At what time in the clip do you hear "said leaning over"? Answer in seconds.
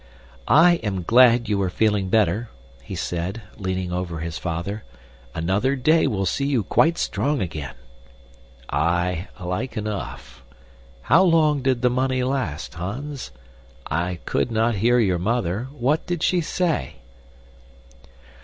2.95-4.17